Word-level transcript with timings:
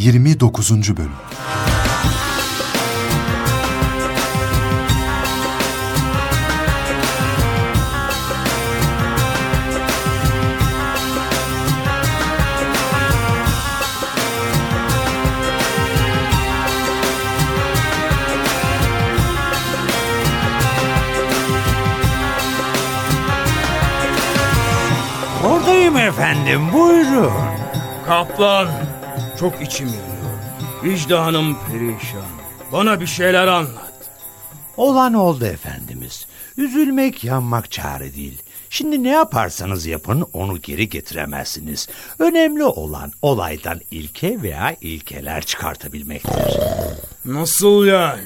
29. 0.00 0.96
Bölüm 0.96 1.10
Oradayım 25.44 25.96
efendim 25.96 26.60
buyurun. 26.72 27.32
Kaplan, 28.06 28.68
çok 29.40 29.62
içim 29.62 29.86
yanıyor. 29.86 30.38
Vicdanım 30.84 31.58
perişan. 31.66 32.22
Bana 32.72 33.00
bir 33.00 33.06
şeyler 33.06 33.46
anlat. 33.46 34.10
Olan 34.76 35.14
oldu 35.14 35.44
efendimiz. 35.44 36.26
Üzülmek 36.56 37.24
yanmak 37.24 37.70
çare 37.70 38.14
değil. 38.14 38.42
Şimdi 38.70 39.02
ne 39.02 39.08
yaparsanız 39.08 39.86
yapın 39.86 40.26
onu 40.32 40.60
geri 40.60 40.88
getiremezsiniz. 40.88 41.88
Önemli 42.18 42.64
olan 42.64 43.12
olaydan 43.22 43.80
ilke 43.90 44.42
veya 44.42 44.76
ilkeler 44.80 45.42
çıkartabilmektir. 45.42 46.60
Nasıl 47.24 47.84
yani? 47.84 48.22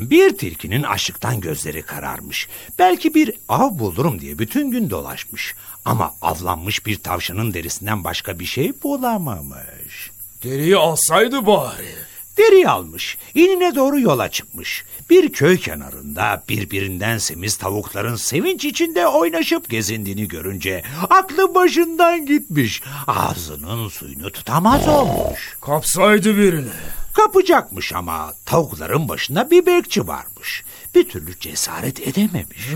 Bir 0.00 0.38
tilkinin 0.38 0.82
açlıktan 0.82 1.40
gözleri 1.40 1.82
kararmış. 1.82 2.48
Belki 2.78 3.14
bir 3.14 3.32
av 3.48 3.78
bulurum 3.78 4.20
diye 4.20 4.38
bütün 4.38 4.70
gün 4.70 4.90
dolaşmış. 4.90 5.54
Ama 5.84 6.14
avlanmış 6.22 6.86
bir 6.86 6.96
tavşanın 6.96 7.54
derisinden 7.54 8.04
başka 8.04 8.38
bir 8.38 8.44
şey 8.44 8.72
bulamamış. 8.82 10.10
Deriyi 10.44 10.76
alsaydı 10.76 11.46
bari. 11.46 11.94
Deri 12.38 12.68
almış, 12.68 13.18
inine 13.34 13.74
doğru 13.74 14.00
yola 14.00 14.28
çıkmış. 14.28 14.84
Bir 15.10 15.32
köy 15.32 15.56
kenarında 15.58 16.42
birbirinden 16.48 17.18
semiz 17.18 17.56
tavukların 17.56 18.16
sevinç 18.16 18.64
içinde 18.64 19.06
oynaşıp 19.06 19.70
gezindiğini 19.70 20.28
görünce 20.28 20.82
aklı 21.10 21.54
başından 21.54 22.26
gitmiş. 22.26 22.82
Ağzının 23.06 23.88
suyunu 23.88 24.30
tutamaz 24.30 24.88
olmuş. 24.88 25.56
Kapsaydı 25.60 26.36
birini. 26.36 26.68
Kapacakmış 27.18 27.92
ama 27.92 28.34
tavukların 28.44 29.08
başında 29.08 29.50
bir 29.50 29.66
bekçi 29.66 30.08
varmış. 30.08 30.64
Bir 30.94 31.08
türlü 31.08 31.38
cesaret 31.38 32.00
edememiş. 32.00 32.68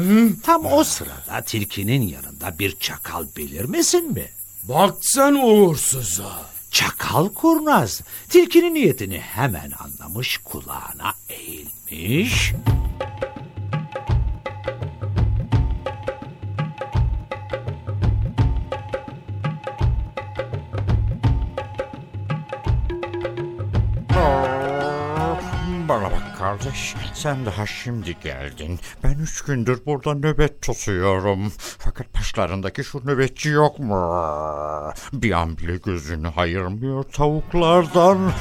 Tam 0.43 0.67
o 0.67 0.85
sırada 0.85 1.41
tilkinin 1.47 2.03
yanında 2.03 2.59
bir 2.59 2.77
çakal 2.77 3.27
belirmesin 3.37 4.13
mi? 4.13 4.29
Bak 4.63 4.95
sen 5.01 5.35
uğursuza. 5.35 6.43
Çakal 6.71 7.29
kurnaz 7.29 8.01
tilkinin 8.29 8.75
niyetini 8.75 9.19
hemen 9.19 9.73
anlamış 9.79 10.39
kulağına 10.39 11.15
eğilmiş. 11.29 12.53
Kardeş, 26.73 26.95
sen 27.15 27.47
daha 27.47 27.67
şimdi 27.67 28.17
geldin. 28.23 28.81
Ben 29.05 29.19
üç 29.19 29.43
gündür 29.43 29.87
burada 29.87 30.15
nöbet 30.15 30.63
tutuyorum. 30.63 31.53
Fakat 31.79 32.15
başlarındaki 32.15 32.85
şu 32.85 33.07
nöbetçi 33.07 33.49
yok 33.49 33.79
mu? 33.79 34.23
Bir 35.13 35.33
an 35.33 35.59
bile 35.59 35.77
gözünü 35.77 36.29
ayırmıyor 36.37 37.03
tavuklardan. 37.03 38.33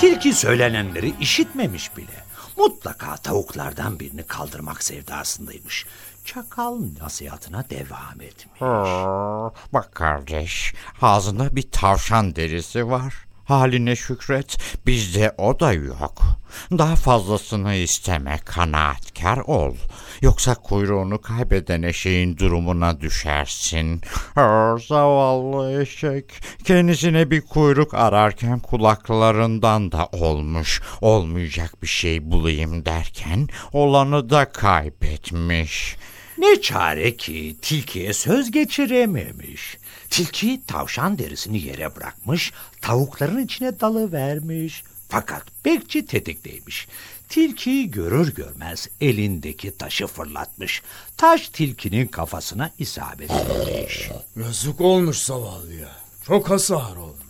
Tilki 0.00 0.32
söylenenleri 0.32 1.14
işitmemiş 1.20 1.96
bile. 1.96 2.26
Mutlaka 2.56 3.16
tavuklardan 3.16 4.00
birini 4.00 4.22
kaldırmak 4.22 4.84
sevdasındaymış. 4.84 5.86
Çakal 6.26 6.80
nasihatına 7.00 7.64
devam 7.70 8.20
etmiş. 8.20 8.62
Aa, 8.62 9.50
bak 9.72 9.94
kardeş, 9.94 10.74
ağzında 11.02 11.56
bir 11.56 11.70
tavşan 11.70 12.36
derisi 12.36 12.88
var. 12.88 13.14
Haline 13.44 13.96
şükret, 13.96 14.58
bizde 14.86 15.34
o 15.38 15.60
da 15.60 15.72
yok. 15.72 16.22
Daha 16.70 16.96
fazlasını 16.96 17.74
isteme, 17.74 18.38
kanaatkar 18.44 19.38
ol. 19.38 19.74
Yoksa 20.20 20.54
kuyruğunu 20.54 21.20
kaybeden 21.20 21.82
eşeğin 21.82 22.36
durumuna 22.36 23.00
düşersin. 23.00 24.00
Aa, 24.36 24.76
zavallı 24.88 25.82
eşek, 25.82 26.32
kendisine 26.64 27.30
bir 27.30 27.40
kuyruk 27.40 27.94
ararken 27.94 28.58
kulaklarından 28.58 29.92
da 29.92 30.06
olmuş. 30.06 30.82
Olmayacak 31.00 31.82
bir 31.82 31.86
şey 31.88 32.30
bulayım 32.30 32.84
derken 32.84 33.48
olanı 33.72 34.30
da 34.30 34.44
kaybetmiş. 34.44 35.96
Ne 36.38 36.60
çare 36.60 37.16
ki 37.16 37.56
tilkiye 37.62 38.12
söz 38.12 38.50
geçirememiş. 38.50 39.78
Tilki 40.10 40.60
tavşan 40.66 41.18
derisini 41.18 41.58
yere 41.62 41.96
bırakmış, 41.96 42.52
tavukların 42.80 43.44
içine 43.44 43.80
dalı 43.80 44.12
vermiş. 44.12 44.82
Fakat 45.08 45.42
bekçi 45.64 46.06
tetikteymiş. 46.06 46.88
Tilkiyi 47.28 47.90
görür 47.90 48.34
görmez 48.34 48.88
elindeki 49.00 49.76
taşı 49.78 50.06
fırlatmış. 50.06 50.82
Taş 51.16 51.48
tilkinin 51.48 52.06
kafasına 52.06 52.70
isabet 52.78 53.30
etmiş. 53.30 54.08
Yazık 54.36 54.80
olmuş 54.80 55.18
zavallıya. 55.18 55.88
Çok 56.26 56.50
hasar 56.50 56.96
olmuş. 56.96 57.26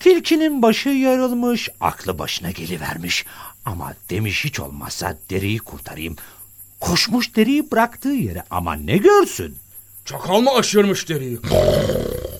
Tilkinin 0.00 0.62
başı 0.62 0.88
yarılmış, 0.88 1.68
aklı 1.80 2.18
başına 2.18 2.50
gelivermiş. 2.50 3.26
Ama 3.64 3.94
demiş 4.10 4.44
hiç 4.44 4.60
olmazsa 4.60 5.18
deriyi 5.30 5.58
kurtarayım. 5.58 6.16
Koşmuş 6.80 7.36
deriyi 7.36 7.70
bıraktığı 7.70 8.08
yere 8.08 8.44
ama 8.50 8.74
ne 8.74 8.96
görsün? 8.96 9.56
Çakal 10.04 10.40
mı 10.40 10.50
aşırmış 10.50 11.08
deriyi? 11.08 11.38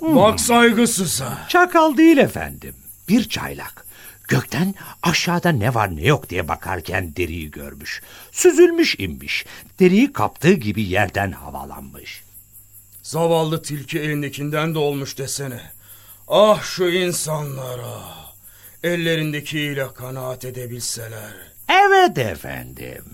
Bak 0.00 0.40
saygısıza. 0.40 1.46
Çakal 1.48 1.96
değil 1.96 2.16
efendim. 2.16 2.74
Bir 3.08 3.28
çaylak. 3.28 3.86
Gökten 4.28 4.74
aşağıda 5.02 5.48
ne 5.48 5.74
var 5.74 5.96
ne 5.96 6.02
yok 6.02 6.30
diye 6.30 6.48
bakarken 6.48 7.16
deriyi 7.16 7.50
görmüş. 7.50 8.02
Süzülmüş 8.32 8.94
inmiş. 8.98 9.46
Deriyi 9.80 10.12
kaptığı 10.12 10.52
gibi 10.52 10.82
yerden 10.82 11.32
havalanmış. 11.32 12.22
Zavallı 13.02 13.62
tilki 13.62 14.00
elindekinden 14.00 14.74
de 14.74 14.78
olmuş 14.78 15.18
desene. 15.18 15.60
Ah 16.28 16.62
şu 16.62 16.88
insanlara. 16.88 18.00
Ellerindekiyle 18.82 19.86
kanaat 19.94 20.44
edebilseler. 20.44 21.32
Evet 21.68 22.18
efendim. 22.18 23.04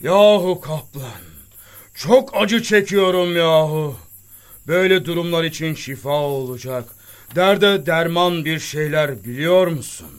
Yahu 0.00 0.60
kaplan. 0.60 1.20
Çok 1.94 2.36
acı 2.36 2.62
çekiyorum 2.62 3.36
yahu. 3.36 3.96
Böyle 4.66 5.04
durumlar 5.04 5.44
için 5.44 5.74
şifa 5.74 6.10
olacak. 6.10 6.84
Derde 7.34 7.86
derman 7.86 8.44
bir 8.44 8.58
şeyler 8.58 9.24
biliyor 9.24 9.66
musun? 9.66 10.10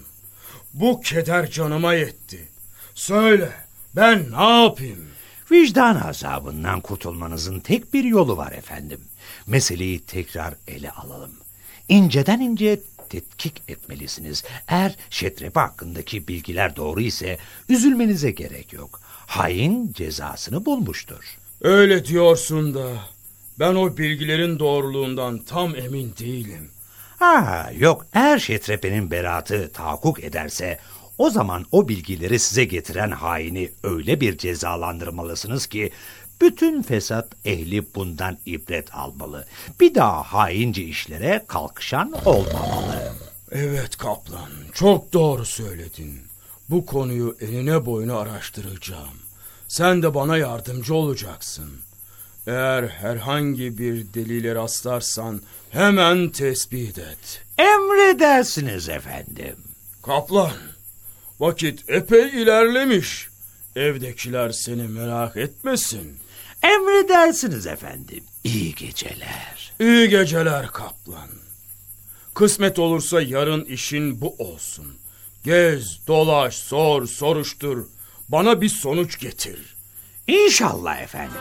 Bu 0.74 1.02
keder 1.02 1.50
canıma 1.50 1.94
yetti. 1.94 2.48
Söyle 2.96 3.50
ben 3.96 4.26
ne 4.32 4.64
yapayım? 4.64 5.06
Vicdan 5.52 5.96
azabından 5.96 6.82
kurtulmanızın 6.82 7.60
tek 7.60 7.94
bir 7.94 8.04
yolu 8.04 8.38
var 8.38 8.52
efendim. 8.52 9.00
Meseleyi 9.48 10.00
tekrar 10.00 10.54
ele 10.68 10.92
alalım. 10.92 11.32
İnceden 11.90 12.40
ince 12.40 12.80
tetkik 13.10 13.62
etmelisiniz. 13.68 14.44
Eğer 14.68 14.96
şetrepe 15.10 15.60
hakkındaki 15.60 16.28
bilgiler 16.28 16.76
doğru 16.76 17.02
ise 17.02 17.38
üzülmenize 17.70 18.32
gerek 18.32 18.74
yok. 18.74 19.02
Hain 19.28 19.94
cezasını 19.94 20.66
bulmuştur. 20.66 21.38
Öyle 21.62 22.06
diyorsun 22.06 22.74
da 22.74 22.88
ben 23.60 23.76
o 23.76 23.98
bilgilerin 23.98 24.60
doğruluğundan 24.60 25.38
tam 25.38 25.76
emin 25.76 26.14
değilim. 26.20 26.70
Ha 27.20 27.72
yok 27.78 28.06
eğer 28.14 28.40
şetrepenin 28.40 29.12
beraatı 29.12 29.72
tahakkuk 29.72 30.24
ederse 30.24 30.80
o 31.18 31.30
zaman 31.30 31.66
o 31.72 31.88
bilgileri 31.88 32.40
size 32.40 32.66
getiren 32.66 33.12
haini 33.12 33.72
öyle 33.84 34.22
bir 34.22 34.38
cezalandırmalısınız 34.38 35.68
ki 35.68 35.92
bütün 36.42 36.82
fesat 36.82 37.28
ehli 37.46 37.96
bundan 37.96 38.38
ibret 38.46 38.96
almalı. 38.96 39.46
Bir 39.80 39.96
daha 39.96 40.24
haince 40.24 40.84
işlere 40.84 41.46
kalkışan 41.48 42.14
olmamalı. 42.26 43.14
Evet 43.52 43.98
kaplan 43.98 44.50
çok 44.74 45.14
doğru 45.14 45.46
söyledin. 45.46 46.22
Bu 46.70 46.86
konuyu 46.86 47.38
eline 47.42 47.86
boyuna 47.86 48.18
araştıracağım. 48.18 49.20
Sen 49.68 50.04
de 50.04 50.14
bana 50.14 50.38
yardımcı 50.38 50.94
olacaksın. 50.94 51.72
Eğer 52.48 52.84
herhangi 52.84 53.78
bir 53.78 54.14
delile 54.14 54.56
rastlarsan 54.56 55.42
hemen 55.70 56.30
tespit 56.30 56.98
et. 56.98 57.44
Emredersiniz 57.58 58.90
efendim. 58.90 59.56
Kaplan, 60.04 60.52
vakit 61.40 61.90
epey 61.90 62.30
ilerlemiş. 62.42 63.28
Evdekiler 63.76 64.52
seni 64.52 64.84
merak 64.88 65.38
etmesin. 65.38 66.18
Emredersiniz 66.64 67.68
efendim. 67.68 68.24
İyi 68.44 68.76
geceler. 68.76 69.74
İyi 69.80 70.10
geceler 70.10 70.68
kaplan. 70.68 71.30
Kısmet 72.34 72.80
olursa 72.80 73.22
yarın 73.22 73.66
işin 73.66 74.22
bu 74.22 74.36
olsun. 74.40 74.98
Gez, 75.46 76.08
dolaş, 76.08 76.56
sor, 76.56 77.06
soruştur. 77.08 77.86
Bana 78.30 78.62
bir 78.62 78.70
sonuç 78.70 79.20
getir. 79.20 79.76
İnşallah 80.28 81.02
efendim. 81.02 81.38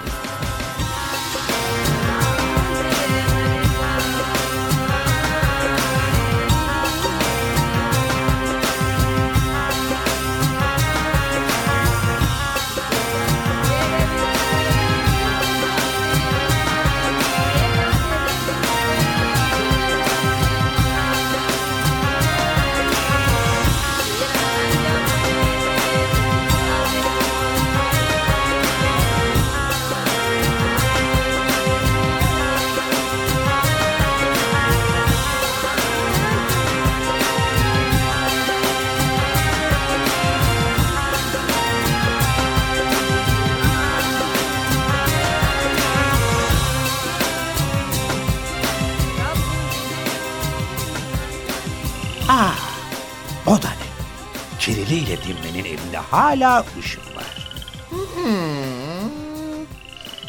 İle 54.94 55.16
Dimme'nin 55.22 55.64
evinde 55.64 55.96
hala 55.96 56.64
ışık 56.78 57.16
var. 57.16 57.48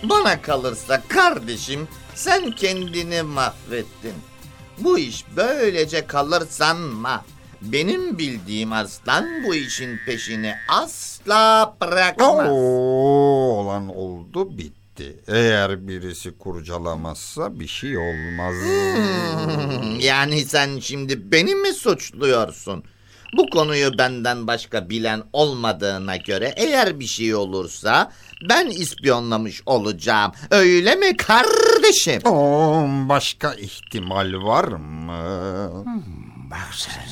Bana 0.03 0.41
kalırsa 0.41 1.01
kardeşim 1.07 1.87
sen 2.15 2.51
kendini 2.51 3.21
mahvettin. 3.21 4.13
Bu 4.77 4.99
iş 4.99 5.25
böylece 5.37 6.07
kalır 6.07 6.43
sanma. 6.49 7.25
Benim 7.61 8.17
bildiğim 8.17 8.73
aslan 8.73 9.43
bu 9.43 9.55
işin 9.55 9.99
peşini 10.05 10.53
asla 10.69 11.75
bırakmaz. 11.81 12.49
Oo, 12.49 13.59
olan 13.59 13.95
oldu 13.95 14.57
bitti. 14.57 15.15
Eğer 15.27 15.87
birisi 15.87 16.37
kurcalamazsa 16.37 17.59
bir 17.59 17.67
şey 17.67 17.97
olmaz. 17.97 18.55
Hmm, 18.55 19.99
Yani 19.99 20.45
sen 20.45 20.79
şimdi 20.79 21.31
beni 21.31 21.55
mi 21.55 21.73
suçluyorsun? 21.73 22.83
Bu 23.37 23.49
konuyu 23.49 23.97
benden 23.97 24.47
başka 24.47 24.89
bilen 24.89 25.23
olmadığına 25.33 26.15
göre 26.15 26.53
eğer 26.57 26.99
bir 26.99 27.07
şey 27.07 27.35
olursa 27.35 28.11
ben 28.49 28.67
ispiyonlamış 28.67 29.61
olacağım. 29.65 30.31
Öyle 30.51 30.95
mi 30.95 31.17
kardeşim? 31.17 32.21
Oo, 32.25 32.85
başka 33.09 33.53
ihtimal 33.53 34.33
var 34.33 34.67
mı? 34.67 35.85
Bak 36.51 36.69
sen, 36.75 37.03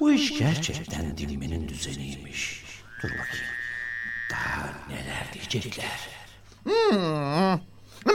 bu 0.00 0.12
iş 0.12 0.38
gerçekten 0.38 1.18
Dimme'nin 1.18 1.68
düzeniymiş. 1.68 2.64
Dur 3.02 3.08
bakayım. 3.08 3.46
Daha 4.30 4.68
neler 4.88 5.26
diyecekler. 5.32 5.98
Hmm, 6.64 7.60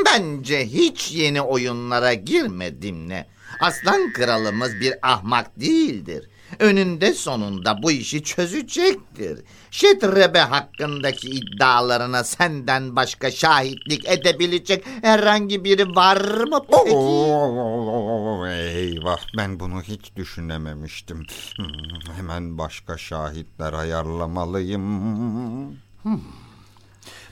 bence 0.06 0.66
hiç 0.66 1.12
yeni 1.12 1.42
oyunlara 1.42 2.14
girmedim 2.14 3.10
ne. 3.10 3.26
Aslan 3.60 4.14
kralımız 4.14 4.80
bir 4.80 4.94
ahmak 5.02 5.60
değildir. 5.60 6.30
Önünde 6.60 7.14
sonunda 7.14 7.84
bu 7.84 7.92
işi 7.92 8.24
çözecektir. 8.24 9.40
Şetrebe 9.72 10.40
hakkındaki 10.40 11.30
iddialarına 11.30 12.24
senden 12.24 12.96
başka 12.96 13.32
şahitlik 13.32 14.08
edebilecek 14.10 14.86
herhangi 15.02 15.64
biri 15.64 15.96
var 15.96 16.22
mı 16.48 16.60
peki? 16.72 16.96
Oo, 16.96 18.48
eyvah 18.48 19.22
ben 19.38 19.60
bunu 19.60 19.82
hiç 19.82 20.16
düşünememiştim. 20.16 21.26
Hmm, 21.58 22.14
Hemen 22.16 22.58
başka 22.58 22.98
şahitler 22.98 23.74
ayarlamalıyım. 23.74 24.84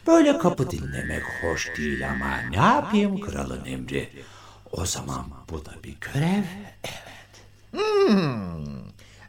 Böyle 0.07 0.37
kapı 0.37 0.71
dinlemek 0.71 1.23
hoş 1.41 1.69
değil 1.77 2.09
ama 2.09 2.37
ne 2.49 2.55
yapayım 2.55 3.19
kralın 3.21 3.65
emri. 3.65 4.09
O 4.71 4.85
zaman 4.85 5.25
bu 5.49 5.65
da 5.65 5.71
bir 5.83 5.97
görev. 6.01 6.43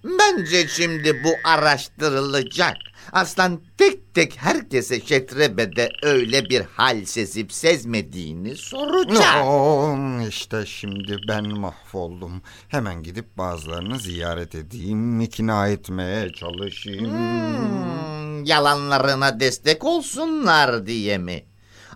Bence 0.04 0.68
şimdi 0.68 1.24
bu 1.24 1.30
araştırılacak. 1.44 2.76
Aslan 3.12 3.60
tek 3.78 4.14
tek 4.14 4.36
herkese 4.36 5.00
Şetrebe'de 5.00 5.88
öyle 6.02 6.50
bir 6.50 6.62
hal 6.76 7.04
sezip 7.04 7.52
sezmediğini 7.52 8.56
soracak. 8.56 9.46
Oo, 9.46 9.96
işte 10.28 10.66
şimdi 10.66 11.16
ben 11.28 11.48
mahvoldum. 11.58 12.42
Hemen 12.68 13.02
gidip 13.02 13.38
bazılarını 13.38 13.98
ziyaret 13.98 14.54
edeyim, 14.54 15.20
ikna 15.20 15.68
etmeye 15.68 16.32
çalışayım. 16.32 17.10
Hmm, 17.10 18.44
yalanlarına 18.44 19.40
destek 19.40 19.84
olsunlar 19.84 20.86
diye 20.86 21.18
mi? 21.18 21.44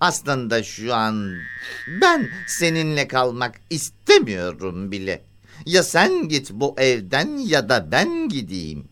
Aslında 0.00 0.62
şu 0.62 0.94
an 0.94 1.34
ben 2.00 2.28
seninle 2.46 3.08
kalmak 3.08 3.54
istemiyorum 3.70 4.92
bile. 4.92 5.22
Ya 5.66 5.82
sen 5.82 6.28
git 6.28 6.50
bu 6.50 6.74
evden 6.78 7.36
ya 7.38 7.68
da 7.68 7.92
ben 7.92 8.28
gideyim. 8.28 8.88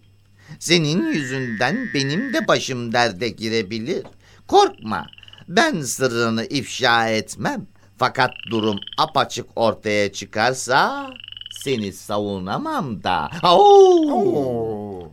Senin 0.59 1.13
yüzünden 1.13 1.89
benim 1.95 2.33
de 2.33 2.49
başım 2.49 2.93
derde 2.93 3.29
girebilir. 3.29 4.03
Korkma. 4.47 5.07
Ben 5.49 5.81
sırrını 5.81 6.45
ifşa 6.45 7.09
etmem. 7.09 7.67
Fakat 7.99 8.31
durum 8.51 8.81
apaçık 8.99 9.47
ortaya 9.57 10.13
çıkarsa 10.13 11.11
seni 11.51 11.93
savunamam 11.93 13.03
da. 13.03 13.31
Oo! 13.43 15.13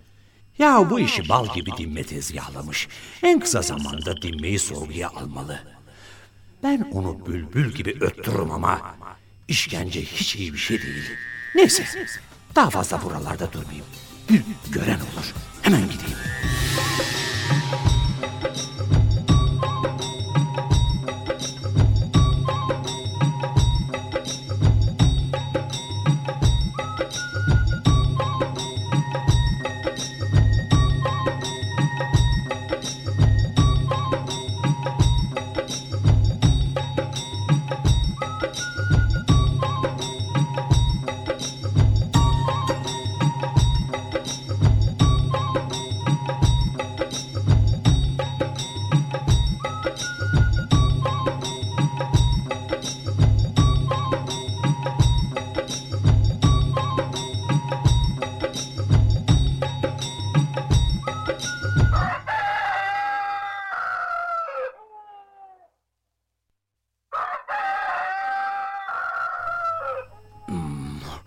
Ya 0.57 0.89
bu 0.89 1.00
işi 1.00 1.30
bal 1.30 1.54
gibi 1.54 1.69
Dimme 1.77 2.04
tezgahlamış. 2.04 2.88
En 3.24 3.39
kısa 3.39 3.62
zamanda 3.62 4.21
Dimme'yi 4.21 4.59
sorguya 4.59 5.09
almalı. 5.09 5.59
Ben 6.64 6.90
onu 6.92 7.25
bülbül 7.25 7.73
gibi 7.73 7.97
öttürürüm 8.02 8.52
ama 8.52 8.95
işkence 9.47 10.02
hiç 10.02 10.35
iyi 10.35 10.54
bir 10.54 10.57
şey 10.57 10.81
değil. 10.81 11.04
Neyse 11.55 11.85
daha 12.55 12.69
fazla 12.69 13.01
buralarda 13.01 13.53
durmayayım. 13.53 13.85
Bir 14.29 14.41
gören 14.71 14.99
olur. 14.99 15.33
Hemen 15.61 15.81
gideyim. 15.81 16.17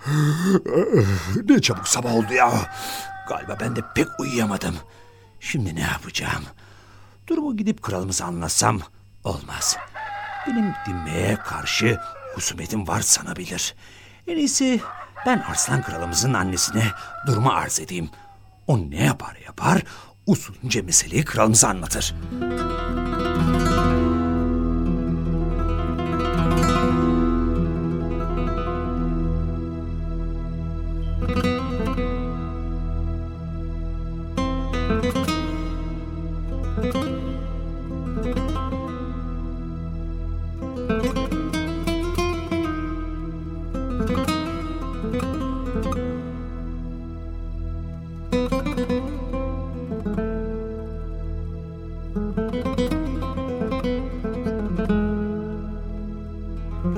Ne 1.49 1.61
çabuk 1.61 1.89
sabah 1.89 2.15
oldu 2.15 2.33
ya. 2.33 2.51
Galiba 3.29 3.57
ben 3.61 3.77
de 3.77 3.81
pek 3.95 4.21
uyuyamadım. 4.21 4.75
Şimdi 5.41 5.75
ne 5.75 5.81
yapacağım? 5.81 6.45
Durumu 7.27 7.57
gidip 7.57 7.83
kralımıza 7.83 8.25
anlatsam 8.25 8.81
olmaz. 9.25 9.77
Benim 10.47 10.73
dinmeye 10.87 11.37
karşı 11.37 11.99
husumetim 12.35 12.89
var 12.89 13.01
sanabilir. 13.01 13.75
En 14.27 14.37
iyisi 14.37 14.81
ben 15.27 15.39
Arslan 15.39 15.83
kralımızın 15.83 16.35
annesine 16.35 16.85
durumu 17.27 17.51
arz 17.51 17.81
edeyim. 17.81 18.11
O 18.67 18.79
ne 18.79 19.05
yapar 19.05 19.37
yapar 19.47 19.83
usulünce 20.27 20.83
meseleyi 20.83 21.25
kralımıza 21.25 21.69
anlatır. 21.69 22.15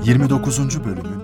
29. 0.07 0.85
bölümü 0.85 1.16